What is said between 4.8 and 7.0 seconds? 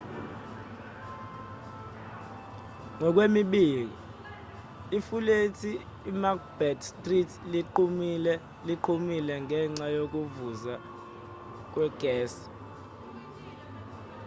ifulethi emacbeth